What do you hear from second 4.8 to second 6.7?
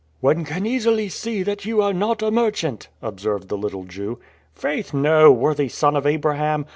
no, worthy son of Abraham!